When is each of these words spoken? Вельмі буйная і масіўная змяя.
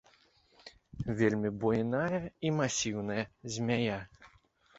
Вельмі 1.19 1.51
буйная 1.65 2.21
і 2.49 2.53
масіўная 2.61 3.19
змяя. 3.59 4.01